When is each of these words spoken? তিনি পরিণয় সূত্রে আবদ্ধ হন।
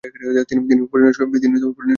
তিনি 0.49 0.59
পরিণয় 0.91 1.13
সূত্রে 1.15 1.25
আবদ্ধ 1.27 1.75
হন। 1.77 1.87